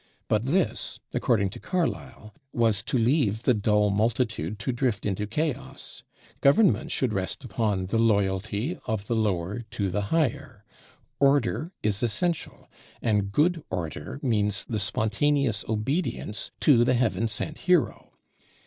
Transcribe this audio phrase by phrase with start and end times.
[0.27, 6.01] But this, according to Carlyle, was to leave the "dull multitude" to drift into chaos.
[6.39, 10.65] Government should rest upon the loyalty of the lower to the higher.
[11.19, 12.67] Order is essential;
[13.03, 18.09] and good order means the spontaneous obedience to the heaven sent hero.